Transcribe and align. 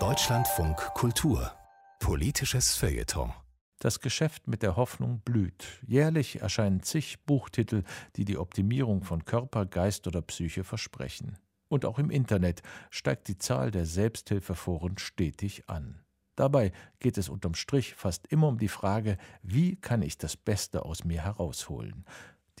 Deutschlandfunk 0.00 0.76
Kultur 0.94 1.52
Politisches 2.00 2.74
Feuilleton 2.74 3.32
das 3.78 4.00
Geschäft 4.00 4.48
mit 4.48 4.62
der 4.62 4.76
Hoffnung 4.76 5.20
blüht. 5.20 5.82
Jährlich 5.86 6.40
erscheinen 6.40 6.82
zig 6.82 7.24
Buchtitel, 7.26 7.84
die 8.16 8.24
die 8.24 8.38
Optimierung 8.38 9.04
von 9.04 9.26
Körper, 9.26 9.66
Geist 9.66 10.06
oder 10.06 10.22
Psyche 10.22 10.64
versprechen. 10.64 11.38
Und 11.68 11.84
auch 11.84 11.98
im 11.98 12.10
Internet 12.10 12.62
steigt 12.90 13.28
die 13.28 13.36
Zahl 13.36 13.70
der 13.70 13.84
Selbsthilfeforen 13.84 14.96
stetig 14.96 15.68
an. 15.68 16.00
Dabei 16.34 16.72
geht 16.98 17.18
es 17.18 17.28
unterm 17.28 17.54
Strich 17.54 17.94
fast 17.94 18.26
immer 18.28 18.48
um 18.48 18.58
die 18.58 18.68
Frage, 18.68 19.18
wie 19.42 19.76
kann 19.76 20.02
ich 20.02 20.18
das 20.18 20.36
Beste 20.36 20.84
aus 20.84 21.04
mir 21.04 21.22
herausholen? 21.22 22.04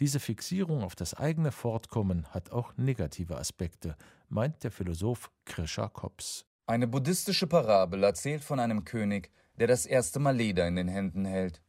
Diese 0.00 0.18
Fixierung 0.18 0.82
auf 0.82 0.96
das 0.96 1.14
eigene 1.14 1.52
Fortkommen 1.52 2.26
hat 2.30 2.50
auch 2.50 2.76
negative 2.76 3.38
Aspekte, 3.38 3.96
meint 4.28 4.64
der 4.64 4.72
Philosoph 4.72 5.30
Krisha 5.44 5.88
Kops. 5.88 6.46
Eine 6.66 6.88
buddhistische 6.88 7.46
Parabel 7.46 8.02
erzählt 8.02 8.42
von 8.42 8.58
einem 8.58 8.84
König, 8.84 9.30
der 9.60 9.68
das 9.68 9.86
erste 9.86 10.18
Mal 10.18 10.36
Leder 10.36 10.66
in 10.66 10.74
den 10.74 10.88
Händen 10.88 11.24
hält. 11.24 11.62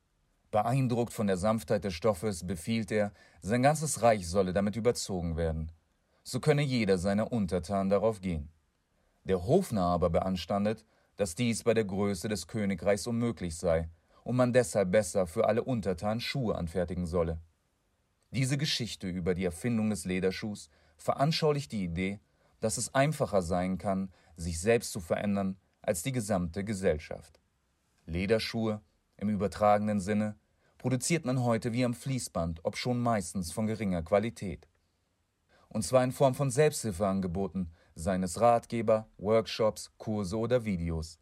Beeindruckt 0.49 1.13
von 1.13 1.27
der 1.27 1.37
Sanftheit 1.37 1.83
des 1.83 1.93
Stoffes 1.93 2.47
befiehlt 2.47 2.91
er, 2.91 3.13
sein 3.41 3.61
ganzes 3.61 4.01
Reich 4.01 4.27
solle 4.27 4.53
damit 4.53 4.75
überzogen 4.75 5.37
werden. 5.37 5.71
So 6.23 6.39
könne 6.39 6.63
jeder 6.63 6.97
seiner 6.97 7.31
Untertanen 7.31 7.91
darauf 7.91 8.21
gehen. 8.21 8.49
Der 9.25 9.45
Hofnarr 9.45 9.93
aber 9.93 10.09
beanstandet, 10.09 10.83
dass 11.15 11.35
dies 11.35 11.63
bei 11.63 11.75
der 11.75 11.85
Größe 11.85 12.27
des 12.27 12.47
Königreichs 12.47 13.05
unmöglich 13.05 13.55
sei 13.55 13.89
und 14.23 14.35
man 14.35 14.51
deshalb 14.51 14.91
besser 14.91 15.27
für 15.27 15.47
alle 15.47 15.63
Untertanen 15.63 16.21
Schuhe 16.21 16.55
anfertigen 16.55 17.05
solle. 17.05 17.39
Diese 18.31 18.57
Geschichte 18.57 19.07
über 19.07 19.33
die 19.33 19.45
Erfindung 19.45 19.89
des 19.89 20.05
Lederschuhs 20.05 20.69
veranschaulicht 20.97 21.71
die 21.71 21.83
Idee, 21.83 22.19
dass 22.59 22.77
es 22.77 22.93
einfacher 22.93 23.41
sein 23.41 23.77
kann, 23.77 24.11
sich 24.35 24.59
selbst 24.59 24.91
zu 24.91 24.99
verändern, 24.99 25.57
als 25.81 26.03
die 26.03 26.11
gesamte 26.11 26.63
Gesellschaft. 26.63 27.39
Lederschuhe 28.05 28.81
im 29.17 29.29
übertragenen 29.29 29.99
Sinne 29.99 30.35
produziert 30.77 31.25
man 31.25 31.43
heute 31.43 31.73
wie 31.73 31.85
am 31.85 31.93
Fließband, 31.93 32.63
obschon 32.63 32.99
meistens 32.99 33.51
von 33.51 33.67
geringer 33.67 34.03
Qualität. 34.03 34.67
Und 35.69 35.83
zwar 35.83 36.03
in 36.03 36.11
Form 36.11 36.35
von 36.35 36.51
Selbsthilfeangeboten, 36.51 37.71
seines 37.95 38.41
Ratgeber, 38.41 39.07
Workshops, 39.17 39.91
Kurse 39.97 40.37
oder 40.37 40.65
Videos. 40.65 41.19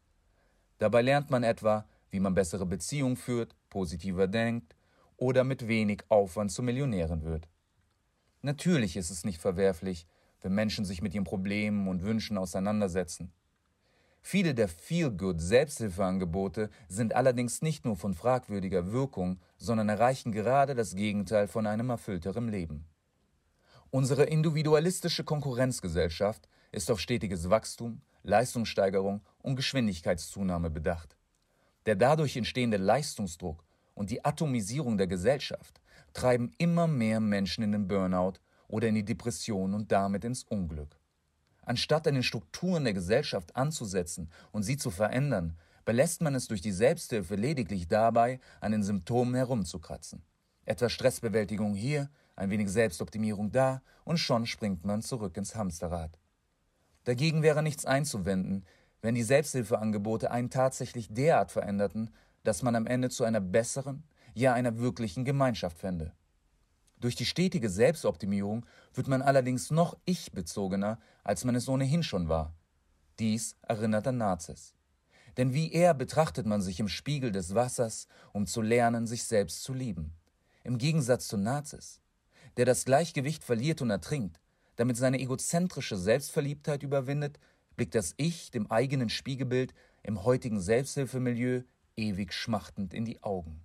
Dabei 0.80 1.02
lernt 1.02 1.30
man 1.30 1.44
etwa, 1.44 1.88
wie 2.10 2.20
man 2.20 2.34
bessere 2.34 2.66
Beziehungen 2.66 3.16
führt, 3.16 3.56
positiver 3.70 4.28
denkt 4.28 4.76
oder 5.18 5.44
mit 5.44 5.68
wenig 5.68 6.04
Aufwand 6.10 6.52
zu 6.52 6.64
Millionären 6.64 7.24
wird. 7.24 7.48
Natürlich 8.42 8.98
ist 8.98 9.10
es 9.10 9.24
nicht 9.24 9.40
verwerflich, 9.40 10.06
wenn 10.42 10.54
Menschen 10.54 10.86
sich 10.86 11.02
mit 11.02 11.14
ihren 11.14 11.24
Problemen 11.24 11.88
und 11.88 12.04
Wünschen 12.04 12.38
auseinandersetzen. 12.38 13.32
Viele 14.22 14.54
der 14.54 14.70
Feel-Good-Selbsthilfeangebote 14.70 16.70
sind 16.88 17.14
allerdings 17.14 17.62
nicht 17.62 17.84
nur 17.84 17.98
von 17.98 18.14
fragwürdiger 18.14 18.94
Wirkung, 18.94 19.40
sondern 19.58 19.90
erreichen 19.90 20.32
gerade 20.32 20.76
das 20.76 20.96
Gegenteil 20.96 21.48
von 21.48 21.68
einem 21.68 21.90
erfüllteren 21.90 22.48
Leben. 22.48 22.86
Unsere 23.92 24.24
individualistische 24.24 25.24
Konkurrenzgesellschaft 25.24 26.48
ist 26.72 26.90
auf 26.90 27.00
stetiges 27.00 27.50
Wachstum, 27.50 28.02
Leistungssteigerung 28.24 29.22
und 29.42 29.58
Geschwindigkeitszunahme 29.58 30.70
bedacht. 30.70 31.18
Der 31.86 31.96
dadurch 31.96 32.38
entstehende 32.38 32.78
Leistungsdruck 32.78 33.64
und 33.94 34.10
die 34.10 34.24
Atomisierung 34.24 34.98
der 34.98 35.08
Gesellschaft 35.08 35.82
treiben 36.14 36.52
immer 36.58 36.88
mehr 36.88 37.20
Menschen 37.20 37.64
in 37.64 37.72
den 37.72 37.88
Burnout 37.88 38.34
oder 38.68 38.88
in 38.88 38.96
die 38.96 39.06
Depression 39.06 39.74
und 39.74 39.92
damit 39.92 40.24
ins 40.24 40.44
Unglück. 40.44 40.98
Anstatt 41.62 42.08
an 42.08 42.16
den 42.16 42.24
Strukturen 42.24 42.84
der 42.84 42.94
Gesellschaft 42.94 43.56
anzusetzen 43.56 44.30
und 44.52 44.64
sie 44.64 44.78
zu 44.78 44.92
verändern, 44.92 45.58
belässt 45.86 46.22
man 46.22 46.36
es 46.36 46.48
durch 46.48 46.62
die 46.62 46.72
Selbsthilfe 46.72 47.36
lediglich 47.36 47.88
dabei, 47.88 48.40
an 48.62 48.72
den 48.72 48.84
Symptomen 48.84 49.36
herumzukratzen. 49.36 50.24
Etwas 50.66 50.92
Stressbewältigung 50.92 51.74
hier, 51.74 52.10
ein 52.36 52.50
wenig 52.50 52.70
Selbstoptimierung 52.70 53.52
da 53.52 53.82
und 54.06 54.18
schon 54.18 54.46
springt 54.46 54.86
man 54.86 55.02
zurück 55.02 55.38
ins 55.38 55.56
Hamsterrad. 55.56 56.18
Dagegen 57.04 57.44
wäre 57.44 57.62
nichts 57.62 57.86
einzuwenden, 57.86 58.66
wenn 59.02 59.16
die 59.16 59.24
Selbsthilfeangebote 59.24 60.32
einen 60.32 60.50
tatsächlich 60.50 61.14
derart 61.14 61.52
veränderten, 61.52 62.12
dass 62.44 62.62
man 62.62 62.76
am 62.76 62.88
Ende 62.88 63.10
zu 63.10 63.24
einer 63.24 63.42
besseren, 63.42 64.04
ja 64.34 64.54
einer 64.54 64.78
wirklichen 64.78 65.26
Gemeinschaft 65.26 65.78
fände. 65.78 66.14
Durch 67.00 67.16
die 67.16 67.26
stetige 67.26 67.70
Selbstoptimierung 67.70 68.66
wird 68.94 69.08
man 69.08 69.22
allerdings 69.22 69.72
noch 69.72 69.98
ich-bezogener, 70.06 71.00
als 71.24 71.44
man 71.44 71.56
es 71.56 71.68
ohnehin 71.68 72.04
schon 72.04 72.30
war. 72.30 72.54
Dies 73.20 73.58
erinnert 73.62 74.08
an 74.08 74.18
Nazis. 74.18 74.74
Denn 75.38 75.54
wie 75.54 75.72
er 75.72 75.94
betrachtet 75.94 76.46
man 76.46 76.62
sich 76.62 76.80
im 76.80 76.88
Spiegel 76.88 77.32
des 77.32 77.56
Wassers, 77.56 78.08
um 78.32 78.46
zu 78.46 78.62
lernen, 78.62 79.08
sich 79.08 79.24
selbst 79.24 79.64
zu 79.64 79.74
lieben. 79.74 80.14
Im 80.64 80.78
Gegensatz 80.78 81.28
zu 81.28 81.38
Nazis, 81.38 82.02
der 82.58 82.66
das 82.66 82.86
Gleichgewicht 82.86 83.44
verliert 83.44 83.82
und 83.82 83.90
ertrinkt, 83.90 84.40
damit 84.76 84.98
seine 84.98 85.20
egozentrische 85.20 85.98
Selbstverliebtheit 85.98 86.84
überwindet, 86.84 87.40
blickt 87.76 87.96
das 87.96 88.14
Ich 88.18 88.52
dem 88.52 88.70
eigenen 88.72 89.10
Spiegelbild 89.10 89.74
im 90.04 90.24
heutigen 90.24 90.60
Selbsthilfemilieu 90.60 91.64
ewig 91.96 92.34
schmachtend 92.34 92.94
in 92.94 93.06
die 93.06 93.22
Augen. 93.24 93.62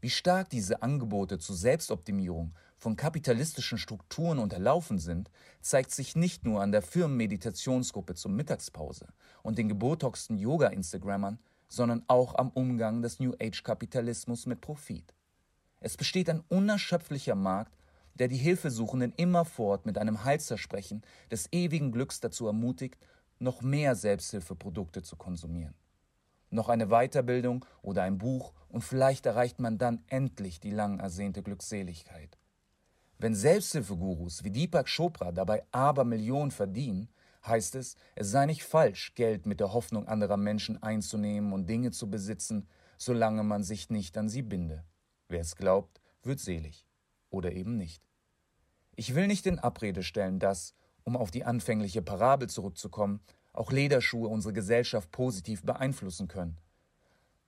Wie 0.00 0.10
stark 0.10 0.50
diese 0.50 0.82
Angebote 0.82 1.38
zur 1.38 1.56
Selbstoptimierung 1.56 2.54
von 2.76 2.94
kapitalistischen 2.94 3.78
Strukturen 3.78 4.38
unterlaufen 4.38 4.98
sind, 4.98 5.30
zeigt 5.62 5.92
sich 5.92 6.14
nicht 6.14 6.44
nur 6.44 6.60
an 6.60 6.72
der 6.72 6.82
Firmenmeditationsgruppe 6.82 8.14
zur 8.14 8.30
Mittagspause 8.30 9.08
und 9.42 9.56
den 9.56 9.70
gebotoxten 9.70 10.36
Yoga-Instagrammern, 10.36 11.38
sondern 11.68 12.02
auch 12.06 12.34
am 12.34 12.50
Umgang 12.50 13.00
des 13.00 13.18
New 13.18 13.32
Age-Kapitalismus 13.40 14.44
mit 14.44 14.60
Profit. 14.60 15.14
Es 15.80 15.96
besteht 15.96 16.28
ein 16.28 16.44
unerschöpflicher 16.48 17.34
Markt, 17.34 17.74
der 18.14 18.28
die 18.28 18.36
Hilfesuchenden 18.36 19.14
immerfort 19.16 19.86
mit 19.86 19.96
einem 19.96 20.22
Heilsversprechen 20.22 21.02
des 21.30 21.48
ewigen 21.50 21.92
Glücks 21.92 22.20
dazu 22.20 22.46
ermutigt, 22.46 23.06
noch 23.38 23.62
mehr 23.62 23.96
Selbsthilfeprodukte 23.96 25.02
zu 25.02 25.16
konsumieren 25.16 25.74
noch 26.54 26.68
eine 26.68 26.86
Weiterbildung 26.86 27.64
oder 27.82 28.02
ein 28.02 28.18
Buch 28.18 28.52
und 28.68 28.82
vielleicht 28.82 29.26
erreicht 29.26 29.60
man 29.60 29.78
dann 29.78 30.02
endlich 30.08 30.60
die 30.60 30.70
lang 30.70 31.00
ersehnte 31.00 31.42
Glückseligkeit. 31.42 32.38
Wenn 33.18 33.34
Selbsthilfegurus 33.34 34.44
wie 34.44 34.50
Deepak 34.50 34.86
Chopra 34.86 35.32
dabei 35.32 35.64
Abermillionen 35.72 36.50
verdienen, 36.50 37.08
heißt 37.46 37.74
es, 37.74 37.96
es 38.14 38.30
sei 38.30 38.46
nicht 38.46 38.64
falsch, 38.64 39.14
Geld 39.14 39.46
mit 39.46 39.60
der 39.60 39.72
Hoffnung 39.72 40.08
anderer 40.08 40.36
Menschen 40.36 40.82
einzunehmen 40.82 41.52
und 41.52 41.68
Dinge 41.68 41.90
zu 41.90 42.10
besitzen, 42.10 42.68
solange 42.96 43.42
man 43.42 43.62
sich 43.62 43.90
nicht 43.90 44.16
an 44.16 44.28
sie 44.28 44.42
binde. 44.42 44.84
Wer 45.28 45.40
es 45.40 45.56
glaubt, 45.56 46.00
wird 46.22 46.40
selig. 46.40 46.86
Oder 47.30 47.52
eben 47.52 47.76
nicht. 47.76 48.02
Ich 48.96 49.14
will 49.14 49.26
nicht 49.26 49.46
in 49.46 49.58
Abrede 49.58 50.02
stellen, 50.02 50.38
dass, 50.38 50.74
um 51.02 51.16
auf 51.16 51.30
die 51.30 51.44
anfängliche 51.44 52.02
Parabel 52.02 52.48
zurückzukommen, 52.48 53.20
auch 53.54 53.72
Lederschuhe 53.72 54.28
unsere 54.28 54.52
Gesellschaft 54.52 55.10
positiv 55.10 55.62
beeinflussen 55.62 56.28
können. 56.28 56.58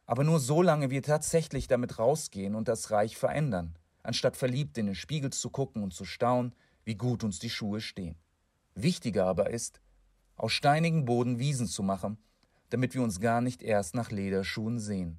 Aber 0.06 0.25
nur 0.25 0.39
solange 0.39 0.89
wir 0.91 1.03
tatsächlich 1.03 1.67
damit 1.67 1.99
rausgehen 1.99 2.55
und 2.55 2.69
das 2.69 2.91
Reich 2.91 3.17
verändern, 3.17 3.77
anstatt 4.03 4.37
verliebt 4.37 4.78
in 4.78 4.87
den 4.87 4.95
Spiegel 4.95 5.31
zu 5.31 5.50
gucken 5.50 5.83
und 5.83 5.93
zu 5.93 6.05
staunen, 6.05 6.55
wie 6.84 6.95
gut 6.95 7.25
uns 7.25 7.41
die 7.41 7.50
Schuhe 7.50 7.81
stehen. 7.81 8.16
Wichtiger 8.75 9.27
aber 9.27 9.50
ist, 9.50 9.81
aus 10.37 10.53
steinigen 10.53 11.05
Boden 11.05 11.39
Wiesen 11.41 11.66
zu 11.66 11.83
machen, 11.83 12.19
damit 12.71 12.95
wir 12.95 13.03
uns 13.03 13.21
gar 13.21 13.41
nicht 13.41 13.62
erst 13.62 13.95
nach 13.95 14.11
Lederschuhen 14.12 14.78
sehen. 14.78 15.19